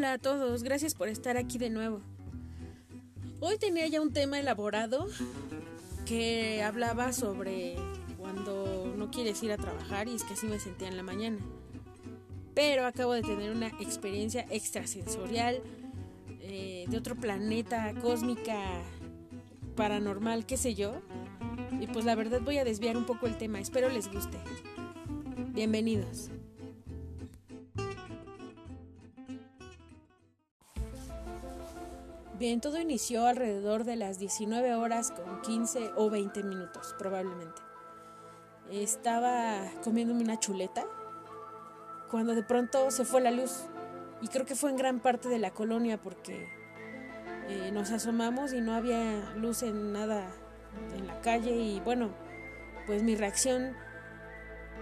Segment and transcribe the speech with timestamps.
[0.00, 2.00] Hola a todos, gracias por estar aquí de nuevo.
[3.38, 5.06] Hoy tenía ya un tema elaborado
[6.06, 7.76] que hablaba sobre
[8.16, 11.36] cuando no quieres ir a trabajar y es que así me sentía en la mañana.
[12.54, 15.60] Pero acabo de tener una experiencia extrasensorial
[16.40, 18.58] eh, de otro planeta, cósmica,
[19.76, 20.94] paranormal, qué sé yo.
[21.78, 24.38] Y pues la verdad voy a desviar un poco el tema, espero les guste.
[25.52, 26.30] Bienvenidos.
[32.40, 37.60] Bien, todo inició alrededor de las 19 horas con 15 o 20 minutos, probablemente.
[38.70, 40.86] Estaba comiéndome una chuleta
[42.10, 43.66] cuando de pronto se fue la luz.
[44.22, 46.48] Y creo que fue en gran parte de la colonia porque
[47.48, 50.26] eh, nos asomamos y no había luz en nada
[50.96, 51.54] en la calle.
[51.54, 52.08] Y bueno,
[52.86, 53.76] pues mi reacción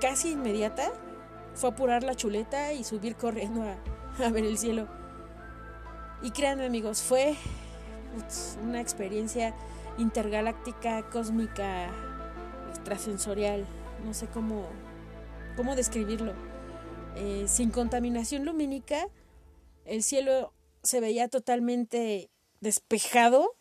[0.00, 0.92] casi inmediata
[1.54, 4.99] fue apurar la chuleta y subir corriendo a, a ver el cielo
[6.22, 7.34] y créanme amigos, fue
[8.62, 9.54] una experiencia
[9.98, 11.90] intergaláctica, cósmica,
[12.70, 13.66] extrasensorial,
[14.04, 14.66] no sé cómo,
[15.56, 16.34] cómo describirlo.
[17.16, 19.06] Eh, sin contaminación lumínica,
[19.84, 23.56] el cielo se veía totalmente despejado,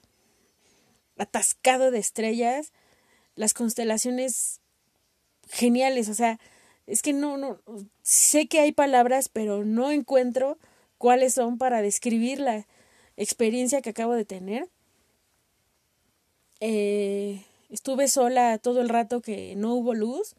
[1.18, 2.72] atascado de estrellas,
[3.36, 4.62] las constelaciones
[5.48, 6.40] geniales, o sea,
[6.88, 7.60] es que no, no,
[8.02, 10.58] sé que hay palabras, pero no encuentro
[11.00, 12.68] cuáles son para describir la
[13.18, 14.70] experiencia que acabo de tener.
[16.60, 20.36] Eh, estuve sola todo el rato que no hubo luz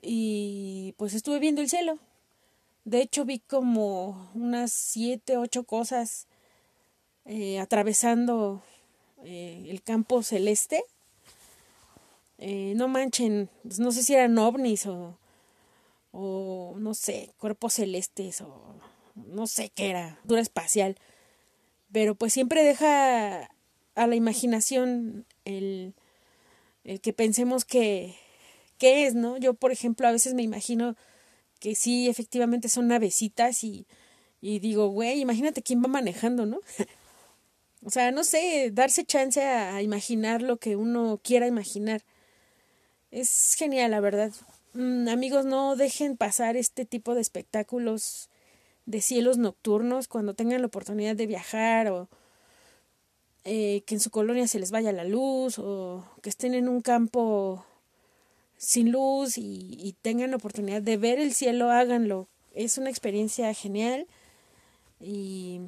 [0.00, 1.98] y pues estuve viendo el cielo.
[2.84, 6.26] De hecho vi como unas siete, ocho cosas
[7.24, 8.62] eh, atravesando
[9.24, 10.84] eh, el campo celeste.
[12.38, 15.16] no manchen, pues no sé si eran ovnis o,
[16.12, 20.96] o no sé, cuerpos celestes o no sé qué era, dura espacial,
[21.92, 23.50] pero pues siempre deja
[23.94, 25.94] a la imaginación el,
[26.84, 28.16] el que pensemos que,
[28.78, 29.36] qué es, ¿no?
[29.36, 30.96] Yo, por ejemplo, a veces me imagino
[31.60, 33.86] que sí, efectivamente son navecitas y,
[34.40, 36.60] y digo, güey, imagínate quién va manejando, ¿no?
[37.84, 42.02] o sea, no sé, darse chance a, a, imaginar lo que uno quiera imaginar.
[43.10, 44.32] Es genial, la verdad.
[44.74, 48.30] Mm, amigos, no dejen pasar este tipo de espectáculos
[48.92, 52.10] de cielos nocturnos cuando tengan la oportunidad de viajar o
[53.44, 56.82] eh, que en su colonia se les vaya la luz o que estén en un
[56.82, 57.64] campo
[58.58, 62.28] sin luz y, tengan la oportunidad de ver el cielo, háganlo.
[62.52, 64.06] Es una experiencia genial
[65.00, 65.62] y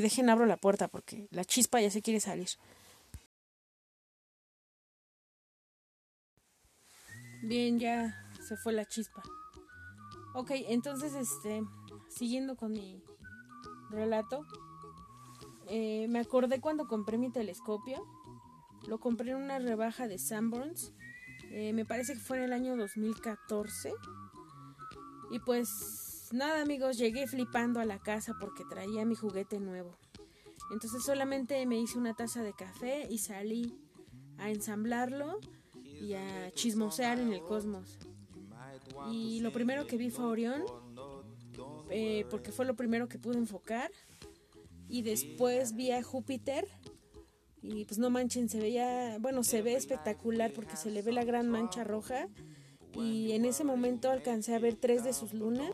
[0.00, 2.48] dejen abro la puerta porque la chispa ya se quiere salir.
[7.42, 8.16] Bien, ya
[8.48, 9.22] se fue la chispa.
[10.34, 11.62] Ok, entonces, este,
[12.14, 13.02] siguiendo con mi
[13.90, 14.44] relato,
[15.68, 18.06] eh, me acordé cuando compré mi telescopio.
[18.86, 20.92] Lo compré en una rebaja de Sanborns.
[21.50, 23.92] Eh, me parece que fue en el año 2014.
[25.30, 29.96] Y pues nada amigos, llegué flipando a la casa porque traía mi juguete nuevo.
[30.72, 33.78] Entonces solamente me hice una taza de café y salí
[34.38, 35.38] a ensamblarlo
[36.00, 37.98] y a chismosear en el cosmos.
[39.10, 40.64] Y lo primero que vi fue Orión,
[41.92, 43.90] eh, porque fue lo primero que pude enfocar.
[44.88, 46.66] Y después vi a Júpiter.
[47.62, 51.24] Y pues no manchen, se veía, bueno, se ve espectacular porque se le ve la
[51.24, 52.28] gran mancha roja.
[52.94, 55.70] Y en ese momento alcancé a ver tres de sus lunas.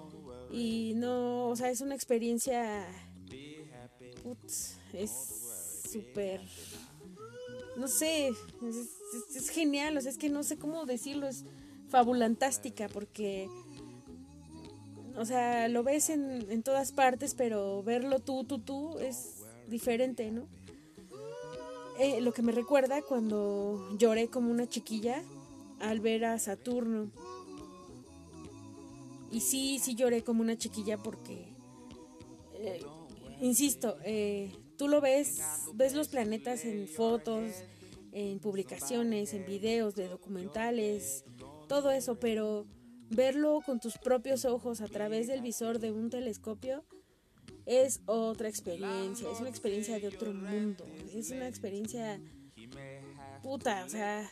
[0.50, 2.86] Y no, o sea, es una experiencia.
[4.92, 5.38] es
[5.90, 6.42] súper.
[7.76, 11.44] No sé, es, es, genial, o sea, es que no sé cómo decirlo, es
[11.88, 13.48] fabulantástica porque,
[15.18, 20.30] o sea, lo ves en, en todas partes, pero verlo tú, tú, tú es diferente,
[20.30, 20.46] ¿no?
[21.98, 25.20] Eh, lo que me recuerda cuando lloré como una chiquilla
[25.80, 27.10] al ver a Saturno.
[29.32, 31.52] Y sí, sí lloré como una chiquilla porque,
[32.54, 32.80] eh,
[33.40, 35.40] insisto, eh, tú lo ves,
[35.74, 37.50] ves los planetas en fotos,
[38.12, 41.24] en publicaciones, en videos de documentales,
[41.66, 42.64] todo eso, pero
[43.10, 46.84] verlo con tus propios ojos a través del visor de un telescopio
[47.66, 52.20] es otra experiencia, es una experiencia de otro mundo, es una experiencia
[53.42, 54.30] puta, o sea,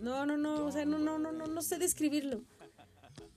[0.00, 2.42] no, no, no, o sea, no, no, no, no, no sé describirlo.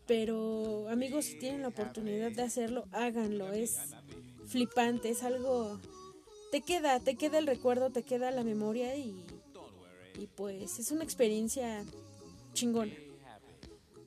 [0.08, 3.78] Pero amigos, si tienen la oportunidad de hacerlo, háganlo, es
[4.48, 5.80] flipante, es algo
[6.52, 9.26] te queda, te queda el recuerdo, te queda la memoria y
[10.22, 11.84] y pues es una experiencia
[12.54, 12.94] chingona.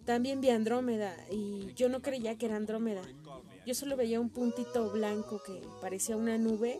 [0.05, 3.03] También vi Andrómeda y yo no creía que era Andrómeda.
[3.67, 6.79] yo solo veía un puntito blanco que parecía una nube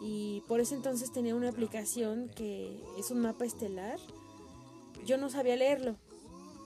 [0.00, 3.98] y por ese entonces tenía una aplicación que es un mapa estelar.
[5.06, 5.96] Yo no sabía leerlo.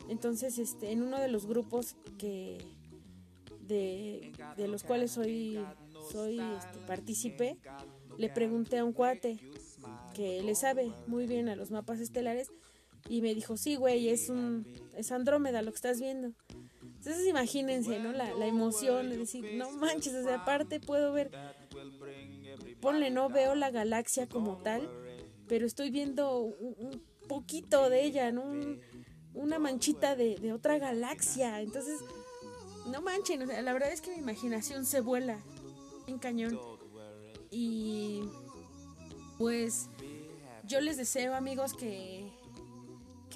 [0.09, 2.59] Entonces, este, en uno de los grupos que
[3.67, 4.33] de,
[4.69, 5.59] los cuales soy
[6.11, 7.59] soy este, partícipe,
[8.17, 9.39] le pregunté a un cuate
[10.15, 12.51] que le sabe muy bien a los mapas estelares
[13.09, 16.33] y me dijo, sí, güey, es, un, es Andrómeda lo que estás viendo.
[16.83, 18.13] Entonces imagínense, ¿no?
[18.13, 21.31] La, la emoción de decir, no manches, o sea, aparte puedo ver,
[22.81, 24.91] ponle, no veo la galaxia como tal,
[25.47, 28.45] pero estoy viendo un, poquito de ella, ¿no?
[29.35, 31.61] una manchita de, de, otra galaxia.
[31.61, 31.99] Entonces,
[32.87, 35.41] no manchen, o sea, la verdad es que mi imaginación se vuela
[36.07, 36.59] en cañón.
[37.51, 38.23] Y
[39.39, 39.89] pues
[40.65, 42.31] yo les deseo amigos que,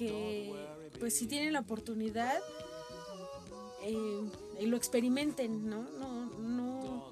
[0.01, 0.51] que
[0.99, 2.39] pues si tienen la oportunidad
[3.83, 4.29] eh,
[4.61, 5.83] lo experimenten, ¿no?
[5.83, 7.11] No, no,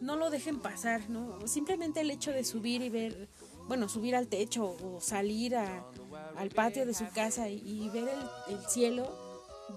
[0.00, 1.46] no lo dejen pasar, ¿no?
[1.46, 3.28] Simplemente el hecho de subir y ver,
[3.66, 8.64] bueno, subir al techo o salir al patio de su casa y, ver el, el,
[8.68, 9.08] cielo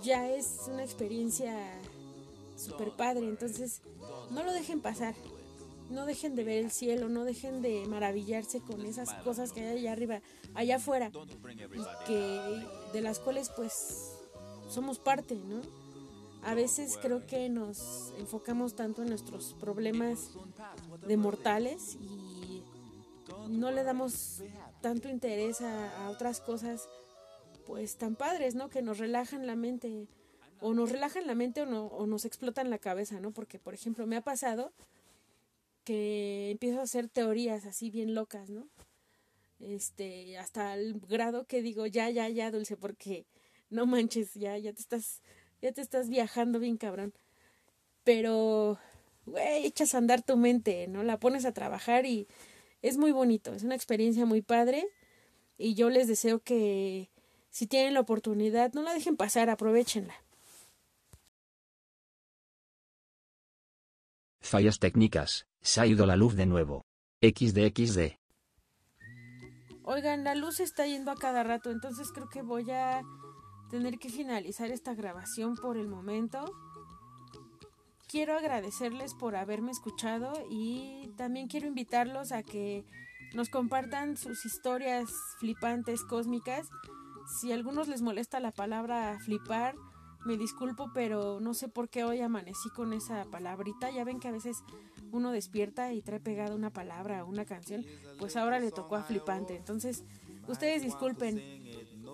[0.03, 1.55] ya es una experiencia
[2.55, 3.27] super padre.
[3.27, 3.81] Entonces,
[4.31, 5.15] no lo dejen pasar
[5.91, 9.79] no dejen de ver el cielo, no dejen de maravillarse con esas cosas que hay
[9.79, 10.21] allá arriba,
[10.53, 14.17] allá afuera, y que de las cuales pues
[14.69, 15.61] somos parte, ¿no?
[16.43, 20.31] A veces creo que nos enfocamos tanto en nuestros problemas
[21.07, 22.63] de mortales y
[23.49, 24.41] no le damos
[24.81, 26.89] tanto interés a, otras cosas
[27.65, 28.69] pues tan padres, ¿no?
[28.69, 30.07] Que nos relajan la mente
[30.61, 33.31] o nos relajan la mente o, no, o nos explotan la cabeza, ¿no?
[33.31, 34.73] Porque, por ejemplo, me ha pasado
[35.83, 38.67] que empiezo a hacer teorías así bien locas, ¿no?
[39.59, 43.25] Este, hasta el grado que digo, ya, ya, ya, Dulce, porque
[43.69, 45.21] no manches, ya, ya te estás,
[45.61, 47.13] ya te estás viajando bien cabrón.
[48.03, 48.79] Pero,
[49.25, 51.03] güey, echas a andar tu mente, ¿no?
[51.03, 52.27] La pones a trabajar y
[52.81, 54.87] es muy bonito, es una experiencia muy padre
[55.57, 57.11] y yo les deseo que
[57.51, 60.15] si tienen la oportunidad, no la dejen pasar, aprovechenla.
[64.39, 65.50] Fallas técnicas.
[65.61, 66.85] Se ha ido la luz de nuevo.
[67.21, 68.17] XDXD.
[69.83, 73.03] Oigan, la luz está yendo a cada rato, entonces creo que voy a
[73.69, 76.51] tener que finalizar esta grabación por el momento.
[78.07, 82.83] Quiero agradecerles por haberme escuchado y también quiero invitarlos a que
[83.33, 85.09] nos compartan sus historias
[85.39, 86.67] flipantes, cósmicas.
[87.39, 89.75] Si a algunos les molesta la palabra flipar,
[90.25, 93.89] me disculpo, pero no sé por qué hoy amanecí con esa palabrita.
[93.91, 94.57] Ya ven que a veces
[95.11, 97.85] uno despierta y trae pegada una palabra o una canción.
[98.19, 99.55] Pues ahora le tocó a flipante.
[99.55, 100.03] Entonces,
[100.47, 101.41] ustedes disculpen.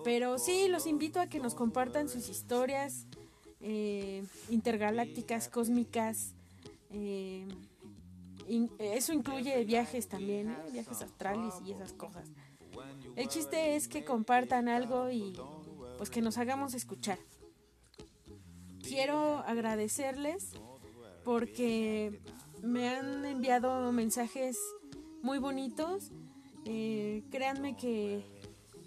[0.04, 3.06] Pero sí, los invito a que nos compartan sus historias
[3.60, 6.34] eh, intergalácticas, cósmicas.
[6.90, 7.46] Eh,
[8.78, 12.28] eso incluye viajes también, viajes astrales y esas cosas.
[13.16, 15.36] El chiste es que compartan algo y
[15.98, 17.18] pues que nos hagamos escuchar
[18.88, 20.52] quiero agradecerles
[21.24, 22.20] porque
[22.62, 24.58] me han enviado mensajes
[25.22, 26.10] muy bonitos.
[26.64, 28.24] Eh, créanme que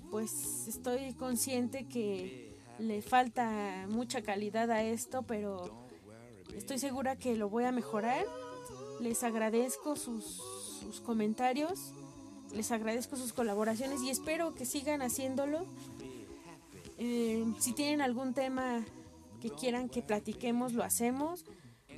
[0.09, 5.87] pues estoy consciente que le falta mucha calidad a esto, pero
[6.55, 8.25] estoy segura que lo voy a mejorar.
[8.99, 10.41] Les agradezco sus,
[10.79, 11.93] sus comentarios,
[12.53, 15.65] les agradezco sus colaboraciones y espero que sigan haciéndolo.
[16.97, 18.85] Eh, si tienen algún tema
[19.41, 21.45] que quieran que platiquemos, lo hacemos,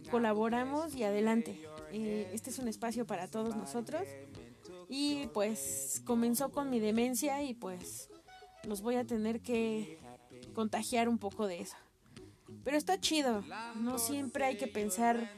[0.10, 1.60] colaboramos y adelante.
[1.96, 4.02] Eh, este es un espacio para todos nosotros.
[4.90, 8.10] Y pues comenzó con mi demencia y pues
[8.68, 10.00] los voy a tener que
[10.54, 11.78] contagiar un poco de eso.
[12.64, 13.44] Pero está chido,
[13.76, 15.30] no siempre hay que pensar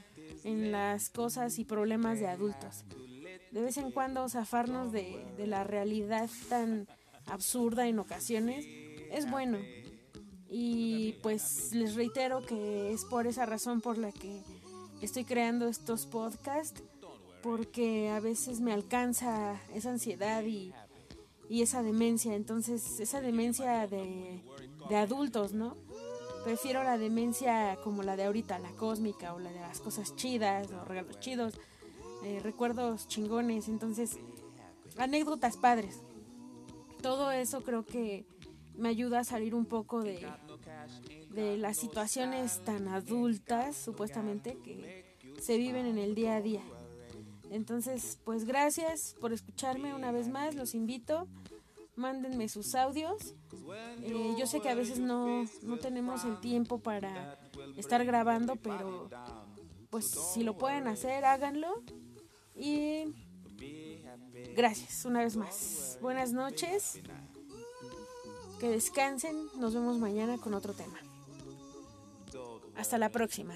[0.43, 2.85] en las cosas y problemas de adultos.
[3.51, 6.87] De vez en cuando zafarnos de, de la realidad tan
[7.25, 8.65] absurda en ocasiones
[9.11, 9.57] es bueno.
[10.49, 14.41] Y pues les reitero que es por esa razón por la que
[15.01, 16.83] estoy creando estos podcasts,
[17.41, 20.73] porque a veces me alcanza esa ansiedad y,
[21.49, 22.35] esa demencia.
[22.35, 24.41] Entonces, esa demencia de,
[24.95, 25.77] adultos, ¿no?
[26.43, 30.69] Prefiero la demencia como la de ahorita, la cósmica o la de las cosas chidas,
[30.69, 31.59] los regalos chidos,
[32.23, 33.67] eh, recuerdos chingones.
[33.67, 34.17] Entonces,
[34.97, 36.01] anécdotas padres.
[37.01, 38.25] Todo eso creo que
[38.75, 40.27] me ayuda a salir un poco de,
[41.35, 45.05] de las situaciones tan adultas, supuestamente, que
[45.41, 46.63] se viven en el día a día.
[47.51, 51.27] Entonces, pues gracias por escucharme una vez más, los invito,
[51.95, 53.35] mándenme sus audios.
[54.01, 57.37] Eh, yo sé que a veces no, no tenemos el tiempo para
[57.77, 59.09] estar grabando, pero
[59.89, 61.83] pues si lo pueden hacer, háganlo.
[62.55, 63.13] Y
[64.55, 65.97] gracias una vez más.
[66.01, 67.01] Buenas noches.
[68.59, 69.35] Que descansen.
[69.59, 70.97] Nos vemos mañana con otro tema.
[72.75, 73.55] Hasta la próxima.